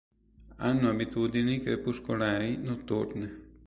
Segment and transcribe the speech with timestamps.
[0.57, 3.49] Hanno abitudini crepuscolari-notturne.